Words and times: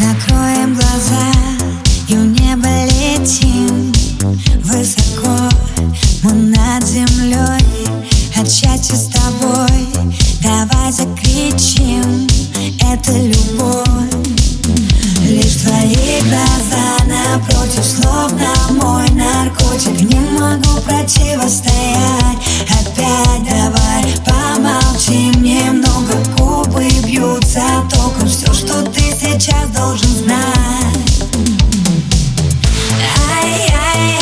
Закроем 0.00 0.74
глаза 0.74 1.30
и 2.08 2.14
в 2.14 2.24
небо 2.24 2.68
летим. 2.86 3.92
Высоко 4.64 5.36
мы 6.22 6.32
над 6.32 6.86
землей 6.86 7.86
От 8.34 8.50
счастья 8.50 8.94
с 8.94 9.08
тобой. 9.08 9.86
Давай 10.42 10.90
закричим 10.90 12.26
Это 12.80 13.12
любовь. 13.12 13.84
Лишь 15.22 15.56
твои 15.56 16.22
глаза 16.22 16.96
напротив 17.04 17.84
Словно 17.84 18.48
мой 18.82 19.06
наркотик. 19.10 20.00
Не 20.00 20.18
могу 20.38 20.80
противостоять. 20.80 22.38
Опять 22.70 23.44
давай 23.44 24.06
помолчим 24.24 25.42
немного 25.42 26.14
Губы 26.38 26.88
бьются 27.04 27.60
током. 27.90 28.26
Все, 28.26 28.50
что 28.54 28.82
ты 28.84 28.99
сейчас 29.20 29.68
должен 29.68 30.08
знать. 30.08 31.24
Ай-яй-яй-яй, 33.28 34.19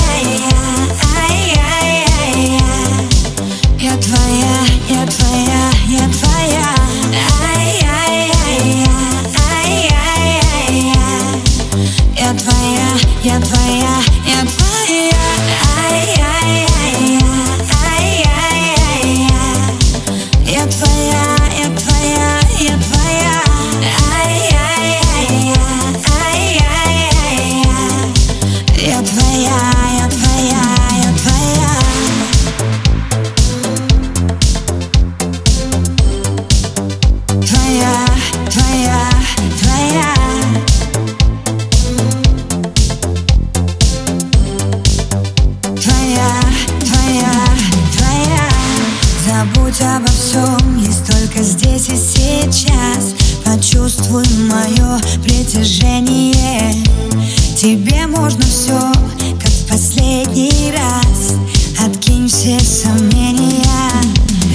мое 54.99 55.23
притяжение. 55.23 56.75
Тебе 57.57 58.07
можно 58.07 58.45
все, 58.45 58.79
как 59.41 59.51
в 59.51 59.67
последний 59.69 60.73
раз. 60.73 61.35
Откинь 61.85 62.29
все 62.29 62.59
сомнения. 62.61 63.91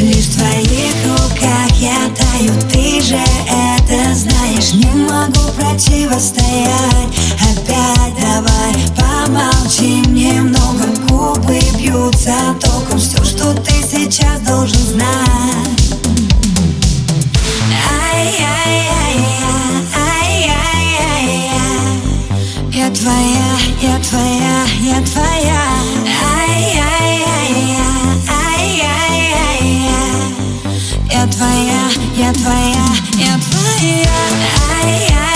Лишь 0.01 0.25
в 0.25 0.37
твоих 0.37 0.93
руках 1.05 1.71
я 1.79 2.09
таю. 2.17 2.51
Ты 2.71 3.01
же 3.01 3.19
это 3.47 4.15
знаешь. 4.15 4.73
Не 4.73 4.91
могу 5.09 5.51
противостоять. 5.57 7.13
Опять 7.39 8.13
давай 8.19 8.73
помолчим 8.95 10.13
немного 10.13 10.85
Губы 11.07 11.59
бьются 11.77 12.33
током. 12.59 12.99
Все, 12.99 13.23
что 13.23 13.53
ты 13.53 13.71
сейчас 13.89 14.41
должен 14.41 14.79
знать 14.79 15.82
я 32.15 32.33
твоя, 32.33 32.85
я 33.15 33.39
твоя, 33.39 34.09
ай-яй. 34.81 35.32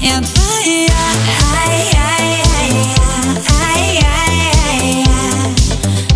я 0.00 0.20
твоя 0.20 0.48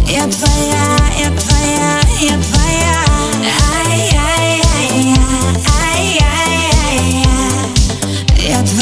Я 0.07 0.29
твоя, 0.29 0.99
я 1.19 1.31
твоя, 1.31 2.01
я 2.21 2.37
твоя 2.37 2.37
Я 2.37 2.39
твоя 2.39 2.73
я 4.95 5.57
твоя, 5.63 6.33
я 8.37 8.63
твоя 8.63 8.82